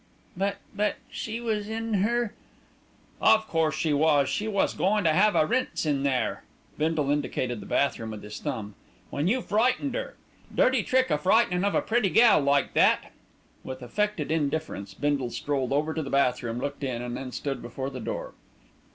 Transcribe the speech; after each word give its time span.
"But 0.35 0.57
but 0.75 0.95
she 1.11 1.39
was 1.39 1.69
in 1.69 1.93
her" 2.01 2.33
"Of 3.35 3.47
course 3.47 3.75
she 3.75 3.93
was, 3.93 4.29
she 4.29 4.47
was 4.47 4.73
goin' 4.73 5.03
to 5.03 5.15
'ave 5.15 5.37
a 5.39 5.45
rinse 5.45 5.85
in 5.85 6.01
there," 6.01 6.43
Bindle 6.75 7.11
indicated 7.11 7.59
the 7.59 7.67
bathroom 7.67 8.09
with 8.09 8.23
his 8.23 8.39
thumb, 8.39 8.73
"when 9.11 9.27
you 9.27 9.43
frightened 9.43 9.95
'er. 9.95 10.15
Dirty 10.55 10.81
trick 10.81 11.11
a 11.11 11.19
frightening 11.19 11.63
of 11.63 11.75
a 11.75 11.83
pretty 11.83 12.09
gal 12.09 12.39
like 12.41 12.73
that." 12.73 13.11
With 13.63 13.83
affected 13.83 14.31
indifference 14.31 14.95
Bindle 14.95 15.29
strolled 15.29 15.71
over 15.71 15.93
to 15.93 16.01
the 16.01 16.09
bathroom, 16.09 16.57
looked 16.57 16.83
in 16.83 17.03
and 17.03 17.15
then 17.15 17.31
stood 17.31 17.61
before 17.61 17.91
the 17.91 17.99
door. 17.99 18.33